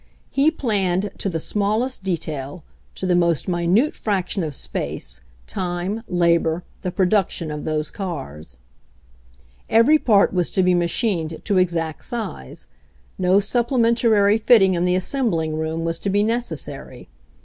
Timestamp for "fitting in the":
14.39-14.95